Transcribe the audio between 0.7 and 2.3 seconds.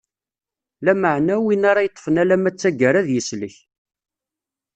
Lameɛna, win ara yeṭṭfen